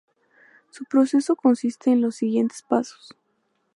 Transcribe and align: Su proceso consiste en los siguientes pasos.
Su 0.71 0.85
proceso 0.85 1.35
consiste 1.35 1.91
en 1.91 2.01
los 2.01 2.15
siguientes 2.15 2.63
pasos. 2.63 3.15